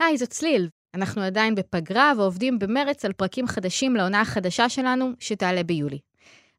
[0.00, 0.68] היי, זאת צליל.
[0.94, 5.98] אנחנו עדיין בפגרה ועובדים במרץ על פרקים חדשים לעונה החדשה שלנו, שתעלה ביולי.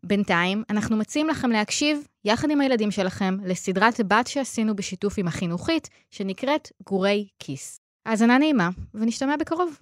[0.06, 5.90] בינתיים, אנחנו מציעים לכם להקשיב, יחד עם הילדים שלכם, לסדרת בת שעשינו בשיתוף עם החינוכית,
[6.12, 7.80] שנקראת גורי כיס.
[8.06, 9.78] האזנה נעימה, ונשתמע בקרוב.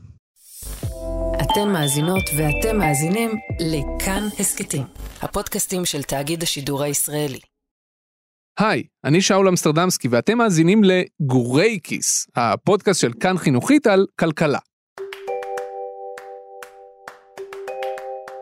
[1.41, 4.83] אתן מאזינות ואתם מאזינים לכאן הסכתים,
[5.21, 7.39] הפודקאסטים של תאגיד השידור הישראלי.
[8.59, 14.59] היי, אני שאול אמסטרדמסקי ואתם מאזינים לגורי כיס, הפודקאסט של כאן חינוכית על כלכלה.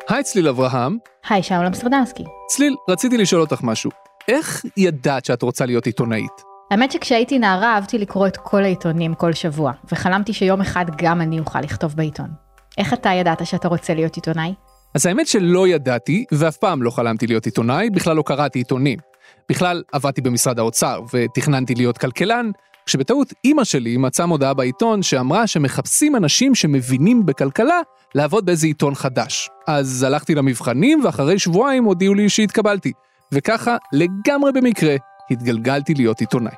[0.09, 0.97] היי צליל אברהם.
[1.29, 2.23] היי, שאול אמסטרדמסקי.
[2.49, 3.91] צליל, רציתי לשאול אותך משהו.
[4.27, 6.41] איך ידעת שאת רוצה להיות עיתונאית?
[6.71, 11.39] האמת שכשהייתי נערה אהבתי לקרוא את כל העיתונים כל שבוע, וחלמתי שיום אחד גם אני
[11.39, 12.29] אוכל לכתוב בעיתון.
[12.77, 14.53] איך אתה ידעת שאתה רוצה להיות עיתונאי?
[14.95, 19.06] אז האמת שלא ידעתי, ואף פעם לא חלמתי להיות עיתונאי, בכלל לא קראתי עיתונים.
[19.49, 22.51] בכלל, עבדתי במשרד האוצר, ותכננתי להיות כלכלן,
[22.85, 27.81] כשבטעות אימא שלי מצאה מודעה בעיתון שאמרה שמחפשים אנשים שמבינים בכלכלה
[28.15, 29.49] לעבוד באיזה עיתון חדש.
[29.67, 32.91] אז הלכתי למבחנים, ואחרי שבועיים הודיעו לי שהתקבלתי.
[33.31, 34.95] וככה, לגמרי במקרה,
[35.31, 36.55] התגלגלתי להיות עיתונאי.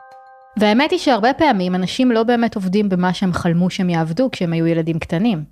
[0.57, 4.67] והאמת היא שהרבה פעמים אנשים לא באמת עובדים במה שהם חלמו שהם יעבדו כשהם היו
[4.67, 5.43] ילדים קטנים.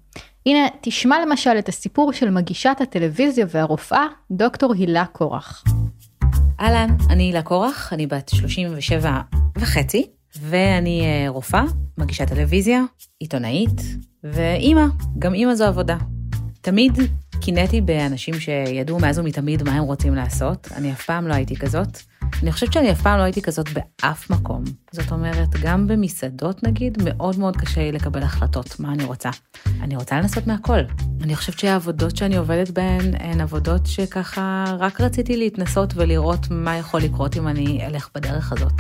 [0.46, 5.64] הנה, תשמע למשל את הסיפור של מגישת הטלוויזיה והרופאה, דוקטור הילה קורח.
[6.60, 9.22] אהלן, אני הילה קורח, אני בת 37
[9.58, 10.08] וחצי,
[10.42, 11.64] ואני אה, רופאה,
[11.98, 12.82] מגישת טלוויזיה,
[13.20, 13.82] עיתונאית,
[14.24, 14.86] ואימא,
[15.20, 15.98] גם אימא זו עבודה.
[16.62, 16.94] תמיד
[17.42, 21.98] קינאתי באנשים שידעו מאז ומתמיד מה הם רוצים לעשות, אני אף פעם לא הייתי כזאת.
[22.44, 24.64] אני חושבת שאני אף פעם לא הייתי כזאת באף מקום.
[24.92, 29.30] זאת אומרת, גם במסעדות נגיד, מאוד מאוד קשה לי לקבל החלטות מה אני רוצה.
[29.82, 30.80] אני רוצה לנסות מהכל.
[31.22, 37.02] אני חושבת שהעבודות שאני עובדת בהן הן עבודות שככה רק רציתי להתנסות ולראות מה יכול
[37.02, 38.74] לקרות אם אני אלך בדרך הזאת.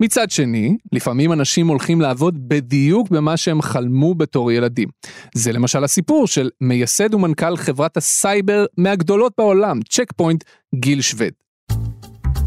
[0.00, 4.88] מצד שני, לפעמים אנשים הולכים לעבוד בדיוק במה שהם חלמו בתור ילדים.
[5.34, 11.43] זה למשל הסיפור של מייסד ומנכ"ל חברת הסייבר מהגדולות בעולם, צ'ק פוינט, גיל שווד.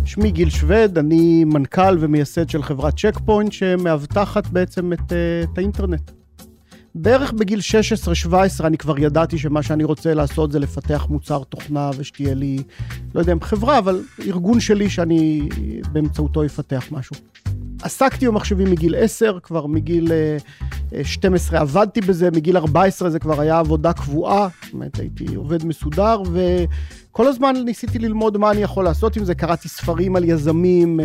[0.07, 5.57] שמי גיל שווד, אני מנכ"ל ומייסד של חברת צ'ק פוינט שמאבטחת בעצם את, אה, את
[5.57, 6.12] האינטרנט.
[6.95, 7.59] בערך בגיל
[8.29, 12.57] 16-17 אני כבר ידעתי שמה שאני רוצה לעשות זה לפתח מוצר תוכנה ושתהיה לי,
[13.16, 15.50] לא יודע אם חברה, אבל ארגון שלי שאני
[15.91, 17.16] באמצעותו אפתח משהו.
[17.82, 20.12] עסקתי במחשבים מגיל 10, כבר מגיל
[21.04, 26.22] 12 עבדתי בזה, מגיל 14 זה כבר היה עבודה קבועה, זאת אומרת הייתי עובד מסודר,
[26.32, 31.00] וכל הזמן ניסיתי ללמוד מה אני יכול לעשות עם זה, קראתי ספרים על יזמים,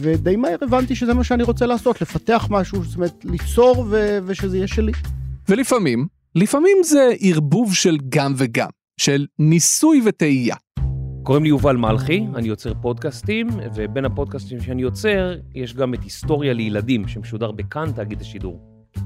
[0.00, 4.56] ודי מהר הבנתי שזה מה שאני רוצה לעשות, לפתח משהו, זאת אומרת ליצור ו- ושזה
[4.56, 4.92] יהיה שלי.
[5.48, 8.68] ולפעמים, לפעמים זה ערבוב של גם וגם,
[9.00, 10.56] של ניסוי וטעייה.
[11.22, 16.52] קוראים לי יובל מלכי, אני יוצר פודקאסטים, ובין הפודקאסטים שאני יוצר, יש גם את היסטוריה
[16.52, 18.60] לילדים, שמשודר בכאן תאגיד השידור.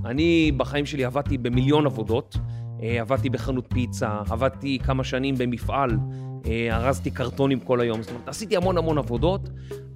[0.04, 2.36] אני בחיים שלי עבדתי במיליון עבודות,
[3.00, 5.90] עבדתי בחנות פיצה, עבדתי כמה שנים במפעל,
[6.70, 9.48] ארזתי קרטונים כל היום, זאת אומרת, עשיתי המון המון עבודות,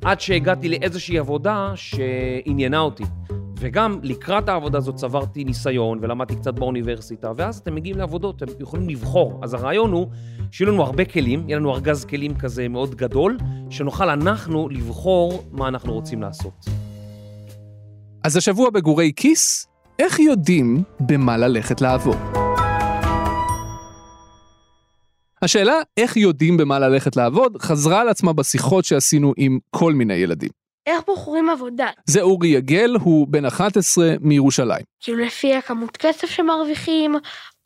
[0.04, 3.04] עד שהגעתי לאיזושהי עבודה שעניינה אותי.
[3.60, 8.88] וגם לקראת העבודה הזאת צברתי ניסיון ולמדתי קצת באוניברסיטה, ואז אתם מגיעים לעבודות, אתם יכולים
[8.88, 9.40] לבחור.
[9.42, 10.06] אז הרעיון הוא
[10.50, 13.36] שיהיו לנו הרבה כלים, יהיה לנו ארגז כלים כזה מאוד גדול,
[13.70, 16.64] שנוכל אנחנו לבחור מה אנחנו רוצים לעשות.
[18.24, 19.66] אז השבוע בגורי כיס,
[19.98, 22.16] איך יודעים במה ללכת לעבוד?
[25.42, 30.50] השאלה איך יודעים במה ללכת לעבוד חזרה על עצמה בשיחות שעשינו עם כל מיני ילדים.
[30.90, 31.88] איך בוחרים עבודה?
[32.06, 34.84] זה אורי יגל, הוא בן 11 מירושלים.
[35.00, 37.16] כאילו לפי הכמות כסף שמרוויחים,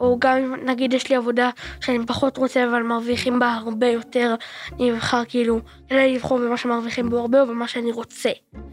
[0.00, 4.34] או גם אם נגיד יש לי עבודה שאני פחות רוצה אבל מרוויחים בה הרבה יותר,
[4.72, 8.30] אני אבחר כאילו, אלא לבחור במה שמרוויחים בו הרבה או במה שאני רוצה.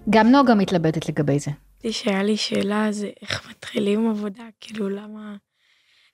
[0.10, 1.52] גם נוגה מתלבטת לגבי זה.
[1.92, 5.36] שהיה לי שאלה זה איך מתחילים עבודה, כאילו למה,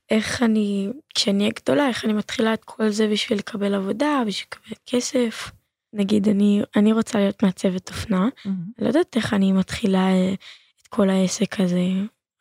[0.10, 4.48] איך אני, כשאני אהיה גדולה, איך אני מתחילה את כל זה בשביל לקבל עבודה, בשביל
[4.52, 5.52] לקבל כסף.
[5.94, 8.50] נגיד אני אני רוצה להיות מעצבת אופנה, mm-hmm.
[8.80, 10.34] לא יודעת איך אני מתחילה אה,
[10.82, 11.88] את כל העסק הזה,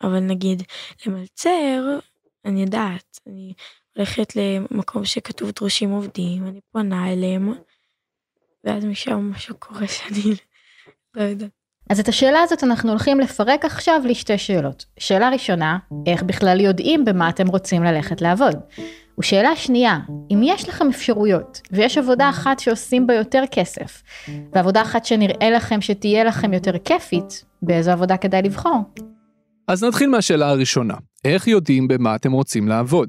[0.03, 0.63] אבל נגיד
[1.07, 1.99] למלצר,
[2.45, 3.53] אני יודעת, אני
[3.97, 7.53] הולכת למקום שכתוב דרושים עובדים, אני פונה אליהם,
[8.65, 10.35] ואז משם משהו קורה שאני
[11.15, 11.51] לא יודעת.
[11.91, 14.85] אז את השאלה הזאת אנחנו הולכים לפרק עכשיו לשתי שאלות.
[14.99, 18.55] שאלה ראשונה, איך בכלל יודעים במה אתם רוצים ללכת לעבוד?
[19.19, 19.99] ושאלה שנייה,
[20.33, 24.03] אם יש לכם אפשרויות, ויש עבודה אחת שעושים בה יותר כסף,
[24.53, 28.83] ועבודה אחת שנראה לכם שתהיה לכם יותר כיפית, באיזו עבודה כדאי לבחור?
[29.69, 33.09] אז נתחיל מהשאלה הראשונה, איך יודעים במה אתם רוצים לעבוד?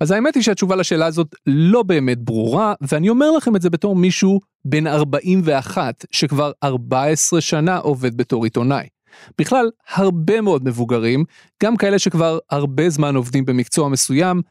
[0.00, 3.96] אז האמת היא שהתשובה לשאלה הזאת לא באמת ברורה, ואני אומר לכם את זה בתור
[3.96, 8.86] מישהו בן 41, שכבר 14 שנה עובד בתור עיתונאי.
[9.38, 11.24] בכלל, הרבה מאוד מבוגרים,
[11.62, 14.42] גם כאלה שכבר הרבה זמן עובדים במקצוע מסוים,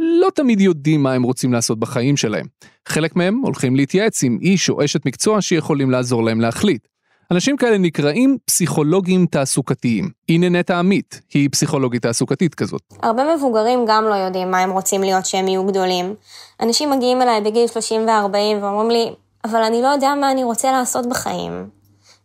[0.00, 2.46] לא תמיד יודעים מה הם רוצים לעשות בחיים שלהם.
[2.88, 6.88] חלק מהם הולכים להתייעץ עם איש או אשת מקצוע שיכולים לעזור להם להחליט.
[7.30, 10.10] אנשים כאלה נקראים פסיכולוגים תעסוקתיים.
[10.28, 12.82] הנה נטע עמית, היא פסיכולוגית תעסוקתית כזאת.
[13.02, 16.14] הרבה מבוגרים גם לא יודעים מה הם רוצים להיות שהם יהיו גדולים.
[16.60, 19.12] אנשים מגיעים אליי בגיל 30 ו-40 ואומרים לי,
[19.44, 21.68] אבל אני לא יודע מה אני רוצה לעשות בחיים.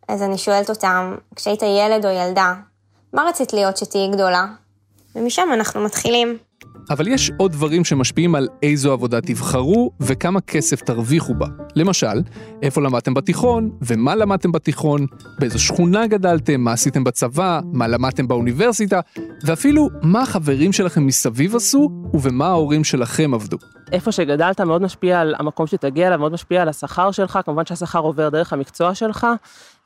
[0.08, 2.54] אז אני שואלת אותם, כשהיית ילד או ילדה,
[3.14, 4.46] מה רצית להיות שתהיי גדולה?
[5.16, 6.38] ומשם אנחנו מתחילים.
[6.90, 11.48] אבל יש עוד דברים שמשפיעים על איזו עבודה תבחרו וכמה כסף תרוויחו בה.
[11.76, 12.22] למשל,
[12.62, 15.06] איפה למדתם בתיכון, ומה למדתם בתיכון,
[15.40, 19.00] באיזו שכונה גדלתם, מה עשיתם בצבא, מה למדתם באוניברסיטה,
[19.44, 23.58] ואפילו מה החברים שלכם מסביב עשו, ובמה ההורים שלכם עבדו.
[23.92, 28.00] איפה שגדלת מאוד משפיע על המקום שתגיע אליו, מאוד משפיע על השכר שלך, כמובן שהשכר
[28.00, 29.28] עובר דרך המקצוע שלך.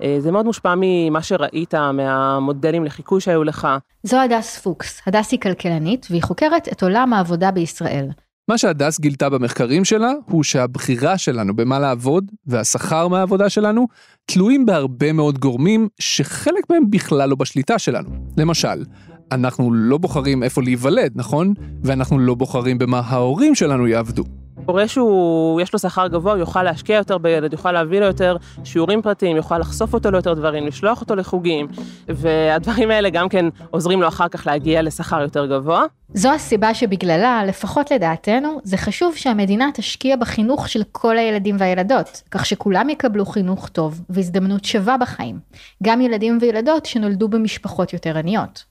[0.03, 3.67] אה, זה מאוד מושפע ממה שראית, מהמודלים לחיקוי שהיו לך.
[4.03, 5.01] זו הדס פוקס.
[5.05, 8.09] הדס היא כלכלנית, והיא חוקרת את עולם העבודה בישראל.
[8.49, 13.87] מה שהדס גילתה במחקרים שלה, הוא שהבחירה שלנו במה לעבוד, והשכר מהעבודה שלנו,
[14.25, 18.09] תלויים בהרבה מאוד גורמים, שחלק מהם בכלל לא בשליטה שלנו.
[18.37, 18.83] למשל,
[19.31, 21.53] אנחנו לא בוחרים איפה להיוולד, נכון?
[21.83, 24.23] ואנחנו לא בוחרים במה ההורים שלנו יעבדו.
[24.65, 29.01] הורה שהוא, יש לו שכר גבוה, יוכל להשקיע יותר בילד, יוכל להביא לו יותר שיעורים
[29.01, 31.67] פרטיים, יוכל לחשוף אותו ליותר דברים, לשלוח אותו לחוגים,
[32.07, 35.83] והדברים האלה גם כן עוזרים לו אחר כך להגיע לשכר יותר גבוה.
[36.13, 42.45] זו הסיבה שבגללה, לפחות לדעתנו, זה חשוב שהמדינה תשקיע בחינוך של כל הילדים והילדות, כך
[42.45, 45.39] שכולם יקבלו חינוך טוב והזדמנות שווה בחיים,
[45.83, 48.68] גם ילדים וילדות שנולדו במשפחות יותר עניות.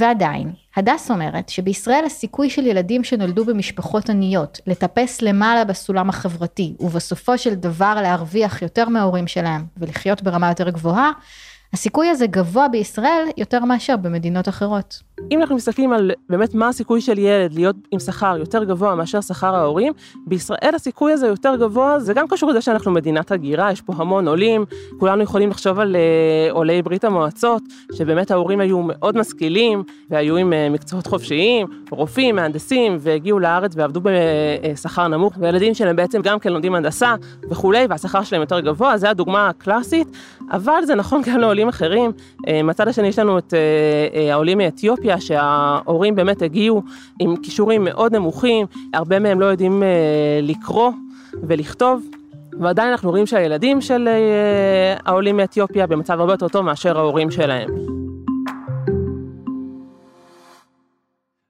[0.00, 7.38] ועדיין, הדס אומרת שבישראל הסיכוי של ילדים שנולדו במשפחות עניות לטפס למעלה בסולם החברתי ובסופו
[7.38, 11.10] של דבר להרוויח יותר מההורים שלהם ולחיות ברמה יותר גבוהה,
[11.72, 15.02] הסיכוי הזה גבוה בישראל יותר מאשר במדינות אחרות.
[15.30, 19.20] אם אנחנו מסתכלים על באמת מה הסיכוי של ילד להיות עם שכר יותר גבוה מאשר
[19.20, 19.92] שכר ההורים,
[20.26, 24.28] בישראל הסיכוי הזה יותר גבוה, זה גם קשור לזה שאנחנו מדינת הגירה, יש פה המון
[24.28, 24.64] עולים,
[24.98, 27.62] כולנו יכולים לחשוב על uh, עולי ברית המועצות,
[27.94, 34.00] שבאמת ההורים היו מאוד משכילים, והיו עם uh, מקצועות חופשיים, רופאים, מהנדסים, והגיעו לארץ ועבדו
[34.02, 37.14] בשכר נמוך, וילדים שלהם בעצם גם כן לומדים הנדסה
[37.50, 40.08] וכולי, והשכר שלהם יותר גבוה, זו הדוגמה הקלאסית,
[40.50, 42.10] אבל זה נכון גם לעולים אחרים.
[42.46, 43.54] Uh, מהצד השני יש לנו את
[44.32, 46.82] העולים מאתיופיה, אתיופיה, שההורים באמת הגיעו
[47.20, 49.88] עם כישורים מאוד נמוכים, הרבה מהם לא יודעים אה,
[50.42, 50.90] לקרוא
[51.42, 52.06] ולכתוב.
[52.60, 57.68] ועדיין אנחנו רואים שהילדים של אה, העולים מאתיופיה במצב הרבה יותר טוב מאשר ההורים שלהם.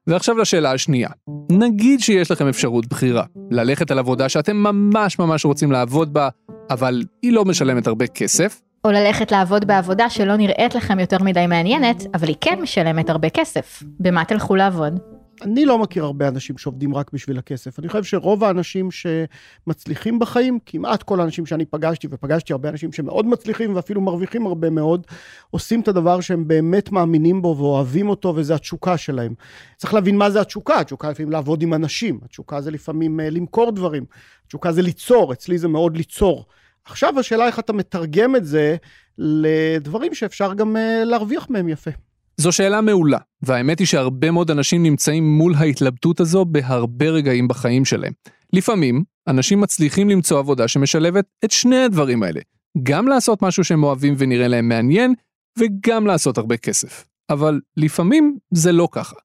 [0.07, 1.09] ועכשיו לשאלה השנייה.
[1.53, 6.29] נגיד שיש לכם אפשרות בחירה, ללכת על עבודה שאתם ממש ממש רוצים לעבוד בה,
[6.71, 11.47] אבל היא לא משלמת הרבה כסף, או ללכת לעבוד בעבודה שלא נראית לכם יותר מדי
[11.47, 13.83] מעניינת, אבל היא כן משלמת הרבה כסף.
[14.01, 14.99] במה תלכו לעבוד?
[15.43, 17.79] אני לא מכיר הרבה אנשים שעובדים רק בשביל הכסף.
[17.79, 23.27] אני חושב שרוב האנשים שמצליחים בחיים, כמעט כל האנשים שאני פגשתי, ופגשתי הרבה אנשים שמאוד
[23.27, 25.07] מצליחים ואפילו מרוויחים הרבה מאוד,
[25.51, 29.35] עושים את הדבר שהם באמת מאמינים בו ואוהבים אותו, וזה התשוקה שלהם.
[29.77, 30.81] צריך להבין מה זה התשוקה.
[30.81, 34.05] התשוקה לפעמים לעבוד עם אנשים, התשוקה זה לפעמים אה, למכור דברים,
[34.47, 36.47] התשוקה זה ליצור, אצלי זה מאוד ליצור.
[36.85, 38.77] עכשיו השאלה איך אתה מתרגם את זה
[39.19, 41.91] לדברים שאפשר גם אה, להרוויח מהם יפה.
[42.37, 47.85] זו שאלה מעולה, והאמת היא שהרבה מאוד אנשים נמצאים מול ההתלבטות הזו בהרבה רגעים בחיים
[47.85, 48.13] שלהם.
[48.53, 52.41] לפעמים, אנשים מצליחים למצוא עבודה שמשלבת את שני הדברים האלה.
[52.83, 55.15] גם לעשות משהו שהם אוהבים ונראה להם מעניין,
[55.59, 57.05] וגם לעשות הרבה כסף.
[57.31, 59.17] אבל לפעמים זה לא ככה.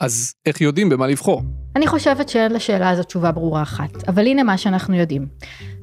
[0.00, 1.42] אז איך יודעים במה לבחור?
[1.76, 5.26] אני חושבת שאין לשאלה הזאת תשובה ברורה אחת, אבל הנה מה שאנחנו יודעים.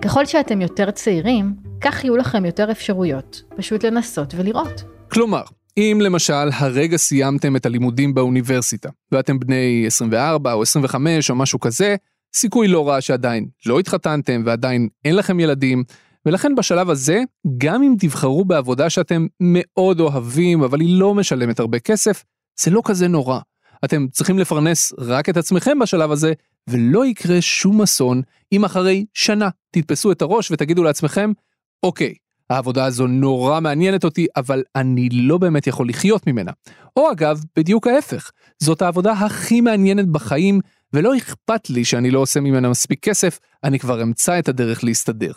[0.01, 4.83] ככל שאתם יותר צעירים, כך יהיו לכם יותר אפשרויות, פשוט לנסות ולראות.
[5.11, 5.41] כלומר,
[5.77, 11.95] אם למשל הרגע סיימתם את הלימודים באוניברסיטה, ואתם בני 24 או 25 או משהו כזה,
[12.35, 15.83] סיכוי לא רע שעדיין לא התחתנתם ועדיין אין לכם ילדים,
[16.25, 17.23] ולכן בשלב הזה,
[17.57, 22.23] גם אם תבחרו בעבודה שאתם מאוד אוהבים, אבל היא לא משלמת הרבה כסף,
[22.59, 23.39] זה לא כזה נורא.
[23.85, 26.33] אתם צריכים לפרנס רק את עצמכם בשלב הזה,
[26.69, 31.31] ולא יקרה שום אסון אם אחרי שנה תתפסו את הראש ותגידו לעצמכם,
[31.83, 32.13] אוקיי,
[32.49, 36.51] העבודה הזו נורא מעניינת אותי, אבל אני לא באמת יכול לחיות ממנה.
[36.95, 40.59] או אגב, בדיוק ההפך, זאת העבודה הכי מעניינת בחיים,
[40.93, 45.31] ולא אכפת לי שאני לא עושה ממנה מספיק כסף, אני כבר אמצא את הדרך להסתדר.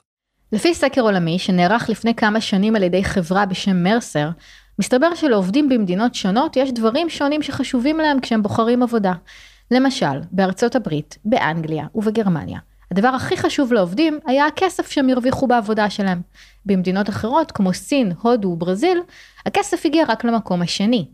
[0.53, 4.29] לפי סקר עולמי שנערך לפני כמה שנים על ידי חברה בשם מרסר,
[4.81, 9.13] מסתבר שלעובדים במדינות שונות יש דברים שונים שחשובים להם כשהם בוחרים עבודה.
[9.71, 12.59] למשל, בארצות הברית, באנגליה ובגרמניה,
[12.91, 16.21] הדבר הכי חשוב לעובדים היה הכסף שהם הרוויחו בעבודה שלהם.
[16.67, 18.99] במדינות אחרות כמו סין, הודו וברזיל,
[19.47, 21.07] הכסף הגיע רק למקום השני.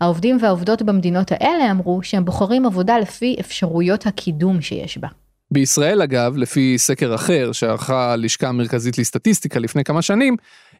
[0.00, 5.08] העובדים והעובדות במדינות האלה אמרו שהם בוחרים עבודה לפי אפשרויות הקידום שיש בה.
[5.50, 10.36] בישראל אגב, לפי סקר אחר שערכה הלשכה המרכזית לסטטיסטיקה לפני כמה שנים,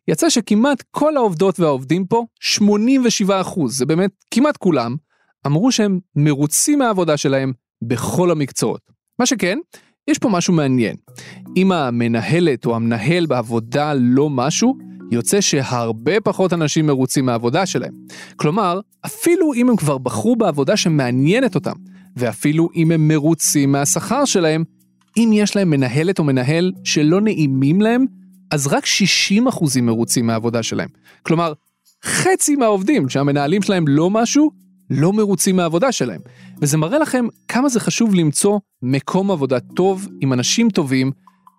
[0.09, 4.97] יצא שכמעט כל העובדות והעובדים פה, 87 אחוז, זה באמת כמעט כולם,
[5.47, 8.81] אמרו שהם מרוצים מהעבודה שלהם בכל המקצועות.
[9.19, 9.59] מה שכן,
[10.09, 10.97] יש פה משהו מעניין.
[11.57, 14.79] אם המנהלת או המנהל בעבודה לא משהו,
[15.11, 17.93] יוצא שהרבה פחות אנשים מרוצים מהעבודה שלהם.
[18.37, 21.73] כלומר, אפילו אם הם כבר בחרו בעבודה שמעניינת אותם,
[22.17, 24.65] ואפילו אם הם מרוצים מהשכר שלהם,
[25.17, 28.07] אם יש להם מנהלת או מנהל שלא נעימים להם,
[28.55, 30.89] אז רק 60% מרוצים מהעבודה שלהם.
[31.23, 31.53] כלומר,
[32.05, 34.51] חצי מהעובדים שהמנהלים שלהם לא משהו,
[34.91, 36.21] לא מרוצים מהעבודה שלהם.
[36.61, 41.11] וזה מראה לכם כמה זה חשוב למצוא מקום עבודה טוב עם אנשים טובים,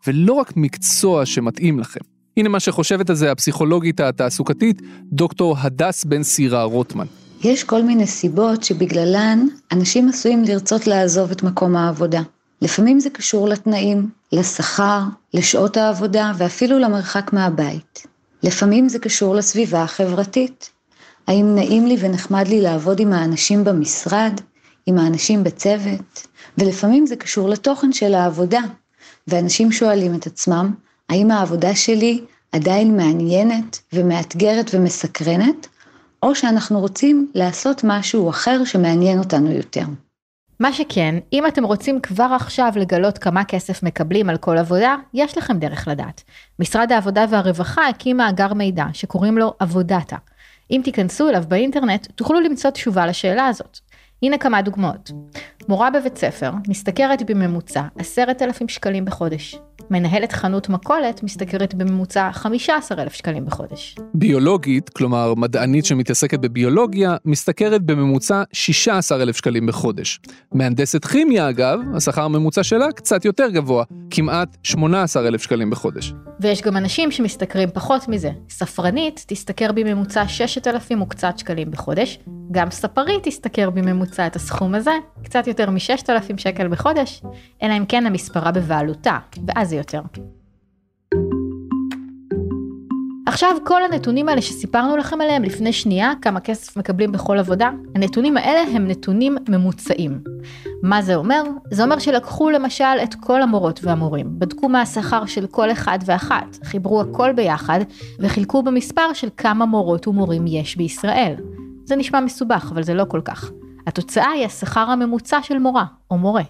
[0.07, 1.99] ולא רק מקצוע שמתאים לכם.
[2.37, 7.05] הנה מה שחושבת על זה הפסיכולוגית התעסוקתית, דוקטור הדס בן סירה רוטמן.
[7.43, 12.21] יש כל מיני סיבות שבגללן אנשים עשויים לרצות לעזוב את מקום העבודה.
[12.61, 14.99] לפעמים זה קשור לתנאים, לשכר,
[15.33, 18.07] לשעות העבודה ואפילו למרחק מהבית.
[18.43, 20.69] לפעמים זה קשור לסביבה החברתית.
[21.27, 24.41] האם נעים לי ונחמד לי לעבוד עם האנשים במשרד,
[24.85, 26.27] עם האנשים בצוות,
[26.57, 28.61] ולפעמים זה קשור לתוכן של העבודה,
[29.27, 30.73] ואנשים שואלים את עצמם,
[31.09, 35.67] האם העבודה שלי עדיין מעניינת ומאתגרת ומסקרנת,
[36.23, 39.85] או שאנחנו רוצים לעשות משהו אחר שמעניין אותנו יותר.
[40.59, 45.37] מה שכן, אם אתם רוצים כבר עכשיו לגלות כמה כסף מקבלים על כל עבודה, יש
[45.37, 46.23] לכם דרך לדעת.
[46.59, 50.15] משרד העבודה והרווחה הקים מאגר מידע שקוראים לו עבודתה.
[50.71, 53.79] אם תיכנסו אליו באינטרנט, תוכלו למצוא תשובה לשאלה הזאת.
[54.25, 55.11] הנה כמה דוגמאות.
[55.67, 59.59] מורה בבית ספר משתכרת בממוצע 10,000 שקלים בחודש.
[59.89, 63.95] מנהלת חנות מכולת משתכרת בממוצע 15,000 שקלים בחודש.
[64.13, 70.19] ביולוגית, כלומר מדענית שמתעסקת בביולוגיה, משתכרת בממוצע 16,000 שקלים בחודש.
[70.53, 76.13] מהנדסת כימיה אגב, השכר הממוצע שלה קצת יותר גבוה, כמעט 18,000 שקלים בחודש.
[76.39, 78.31] ויש גם אנשים שמשתכרים פחות מזה.
[78.49, 82.19] ספרנית תשתכר בממוצע 6,000 וקצת שקלים בחודש,
[82.51, 84.91] גם ספרית תשתכר בממוצע את הסכום הזה,
[85.23, 87.21] קצת יותר מ-6,000 שקל בחודש,
[87.63, 89.17] אלא אם כן המספרה בבעלותה,
[89.47, 90.01] ואז זה יותר.
[93.27, 98.37] עכשיו כל הנתונים האלה שסיפרנו לכם עליהם לפני שנייה, כמה כסף מקבלים בכל עבודה, הנתונים
[98.37, 100.19] האלה הם נתונים ממוצעים.
[100.83, 101.43] מה זה אומר?
[101.71, 106.57] זה אומר שלקחו למשל את כל המורות והמורים, בדקו מה השכר של כל אחד ואחת,
[106.63, 107.79] חיברו הכל ביחד
[108.19, 111.35] וחילקו במספר של כמה מורות ומורים יש בישראל.
[111.85, 113.51] זה נשמע מסובך, אבל זה לא כל כך.
[113.87, 116.43] התוצאה היא השכר הממוצע של מורה או מורה.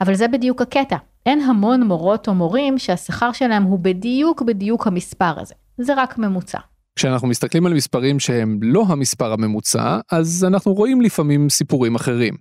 [0.00, 0.96] אבל זה בדיוק הקטע.
[1.26, 5.54] אין המון מורות או מורים שהשכר שלהם הוא בדיוק בדיוק המספר הזה.
[5.78, 6.58] זה רק ממוצע.
[6.96, 12.34] כשאנחנו מסתכלים על מספרים שהם לא המספר הממוצע, אז אנחנו רואים לפעמים סיפורים אחרים.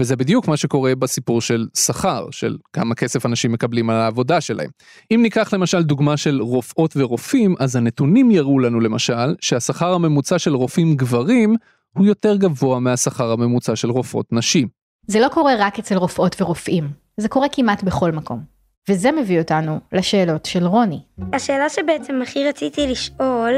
[0.00, 4.70] וזה בדיוק מה שקורה בסיפור של שכר, של כמה כסף אנשים מקבלים על העבודה שלהם.
[5.10, 10.54] אם ניקח למשל דוגמה של רופאות ורופאים, אז הנתונים יראו לנו למשל שהשכר הממוצע של
[10.54, 11.56] רופאים גברים
[11.96, 14.68] הוא יותר גבוה מהשכר הממוצע של רופאות נשים.
[15.06, 18.40] זה לא קורה רק אצל רופאות ורופאים, זה קורה כמעט בכל מקום.
[18.88, 21.00] וזה מביא אותנו לשאלות של רוני.
[21.32, 23.54] השאלה שבעצם הכי רציתי לשאול,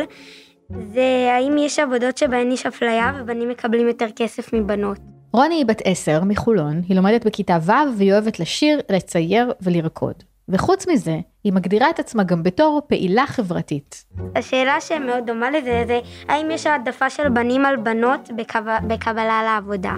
[0.92, 4.98] זה האם יש עבודות שבהן יש אפליה ובנים מקבלים יותר כסף מבנות.
[5.32, 10.14] רוני היא בת עשר מחולון, היא לומדת בכיתה ו' והיא אוהבת לשיר, לצייר ולרקוד.
[10.48, 14.04] וחוץ מזה, היא מגדירה את עצמה גם בתור פעילה חברתית.
[14.36, 18.60] השאלה שמאוד דומה לזה זה האם יש העדפה של בנים על בנות בקב...
[18.88, 19.94] בקבלה לעבודה.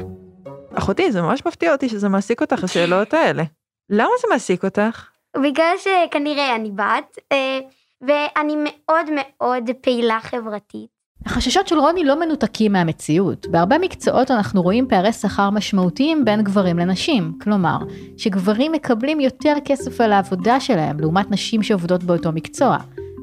[0.74, 3.42] אחותי, זה ממש מפתיע אותי שזה מעסיק אותך, השאלות האלה.
[3.90, 5.08] למה זה מעסיק אותך?
[5.36, 7.58] בגלל שכנראה אני בת, אה,
[8.00, 10.99] ואני מאוד מאוד פעילה חברתית.
[11.26, 13.46] החששות של רוני לא מנותקים מהמציאות.
[13.50, 17.32] בהרבה מקצועות אנחנו רואים פערי שכר משמעותיים בין גברים לנשים.
[17.42, 17.78] כלומר,
[18.16, 22.76] שגברים מקבלים יותר כסף על העבודה שלהם לעומת נשים שעובדות באותו מקצוע.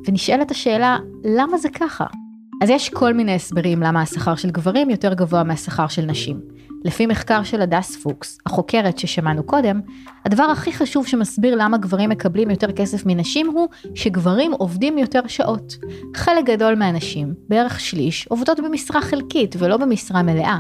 [0.08, 2.06] ונשאלת השאלה, למה זה ככה?
[2.64, 6.40] אז יש כל מיני הסברים למה השכר של גברים יותר גבוה מהשכר של נשים.
[6.84, 9.82] לפי מחקר של הדס פוקס, החוקרת ששמענו קודם,
[10.26, 15.78] הדבר הכי חשוב שמסביר למה גברים מקבלים יותר כסף מנשים הוא שגברים עובדים יותר שעות.
[16.16, 20.60] חלק גדול מהנשים, בערך שליש, עובדות במשרה חלקית ולא במשרה מלאה.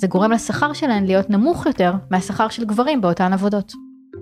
[0.00, 3.72] זה גורם לשכר שלהן להיות נמוך יותר מהשכר של גברים באותן עבודות.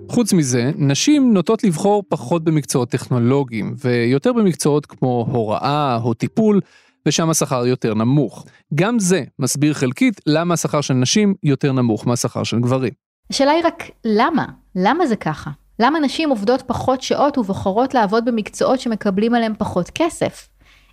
[0.09, 6.59] חוץ מזה, נשים נוטות לבחור פחות במקצועות טכנולוגיים, ויותר במקצועות כמו הוראה או טיפול,
[7.07, 8.45] ושם השכר יותר נמוך.
[8.75, 12.93] גם זה מסביר חלקית למה השכר של נשים יותר נמוך מהשכר של גברים.
[13.29, 14.45] השאלה היא רק למה?
[14.75, 15.51] למה זה ככה?
[15.79, 20.49] למה נשים עובדות פחות שעות ובוחרות לעבוד במקצועות שמקבלים עליהם פחות כסף?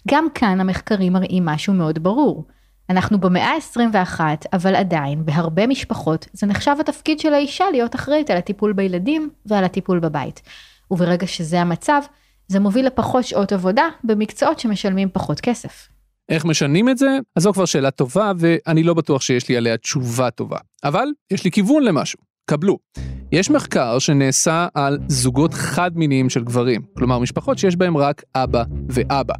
[0.09, 2.45] גם כאן המחקרים מראים משהו מאוד ברור.
[2.91, 4.21] אנחנו במאה ה-21,
[4.53, 9.65] אבל עדיין, בהרבה משפחות, זה נחשב התפקיד של האישה להיות אחראית על הטיפול בילדים ועל
[9.65, 10.43] הטיפול בבית.
[10.91, 12.03] וברגע שזה המצב,
[12.49, 15.89] זה מוביל לפחות שעות עבודה במקצועות שמשלמים פחות כסף.
[16.31, 17.19] איך משנים את זה?
[17.37, 20.59] אז זו כבר שאלה טובה, ואני לא בטוח שיש לי עליה תשובה טובה.
[20.85, 22.19] אבל יש לי כיוון למשהו.
[22.51, 22.79] קבלו.
[23.33, 29.35] יש מחקר שנעשה על זוגות חד-מיניים של גברים, כלומר משפחות שיש בהם רק אבא ואבא.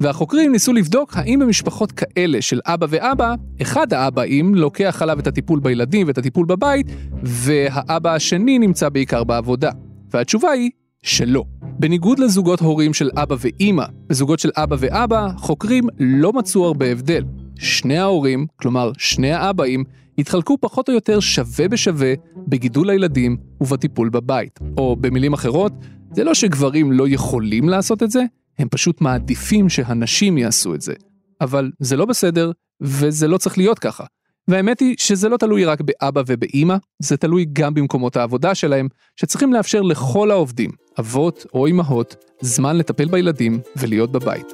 [0.00, 5.60] והחוקרים ניסו לבדוק האם במשפחות כאלה של אבא ואבא, אחד האבאים לוקח עליו את הטיפול
[5.60, 6.86] בילדים ואת הטיפול בבית,
[7.22, 9.70] והאבא השני נמצא בעיקר בעבודה.
[10.10, 10.70] והתשובה היא
[11.02, 11.44] שלא.
[11.78, 17.24] בניגוד לזוגות הורים של אבא ואימא, בזוגות של אבא ואבא, חוקרים לא מצאו הרבה הבדל.
[17.58, 19.84] שני ההורים, כלומר שני האבאים,
[20.18, 22.14] התחלקו פחות או יותר שווה בשווה
[22.48, 24.60] בגידול הילדים ובטיפול בבית.
[24.76, 25.72] או במילים אחרות,
[26.12, 28.22] זה לא שגברים לא יכולים לעשות את זה,
[28.58, 30.94] הם פשוט מעדיפים שהנשים יעשו את זה.
[31.40, 34.04] אבל זה לא בסדר, וזה לא צריך להיות ככה.
[34.48, 39.52] והאמת היא שזה לא תלוי רק באבא ובאימא, זה תלוי גם במקומות העבודה שלהם, שצריכים
[39.52, 44.52] לאפשר לכל העובדים, אבות או אמהות, זמן לטפל בילדים ולהיות בבית.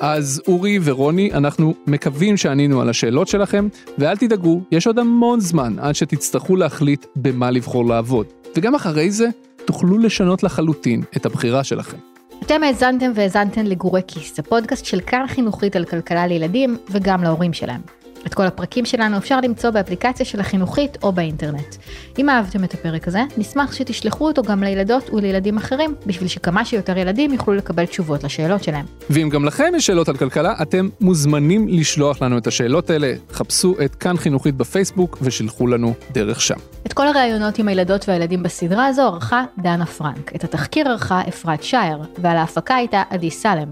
[0.00, 3.68] אז אורי ורוני, אנחנו מקווים שענינו על השאלות שלכם,
[3.98, 8.26] ואל תדאגו, יש עוד המון זמן עד שתצטרכו להחליט במה לבחור לעבוד.
[8.56, 9.28] וגם אחרי זה,
[9.64, 12.15] תוכלו לשנות לחלוטין את הבחירה שלכם.
[12.46, 17.80] אתם האזנתם והאזנתן לגורי כיס, הפודקאסט של כאן חינוכית על כלכלה לילדים וגם להורים שלהם.
[18.26, 21.76] את כל הפרקים שלנו אפשר למצוא באפליקציה של החינוכית או באינטרנט.
[22.18, 26.98] אם אהבתם את הפרק הזה, נשמח שתשלחו אותו גם לילדות ולילדים אחרים, בשביל שכמה שיותר
[26.98, 28.86] ילדים יוכלו לקבל תשובות לשאלות שלהם.
[29.10, 33.12] ואם גם לכם יש שאלות על כלכלה, אתם מוזמנים לשלוח לנו את השאלות האלה.
[33.32, 36.54] חפשו את כאן חינוכית בפייסבוק ושילחו לנו דרך שם.
[36.86, 40.34] את כל הראיונות עם הילדות והילדים בסדרה הזו ערכה דנה פרנק.
[40.34, 43.68] את התחקיר ערכה אפרת שייר, ועל ההפקה הייתה עדי סלם.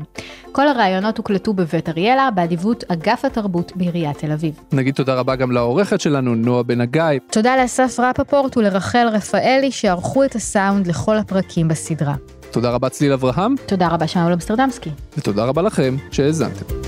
[0.55, 4.55] כל הראיונות הוקלטו בבית אריאלה, באדיבות אגף התרבות בעיריית תל אביב.
[4.73, 7.03] נגיד תודה רבה גם לעורכת שלנו, נועה בן הגיא.
[7.31, 12.15] תודה לאסף רפפורט ולרחל רפאלי שערכו את הסאונד לכל הפרקים בסדרה.
[12.51, 13.55] תודה רבה צליל אברהם.
[13.67, 14.91] תודה רבה שאול אמסטרדמסקי.
[15.19, 16.84] ותודה רבה לכם שהאזנתם.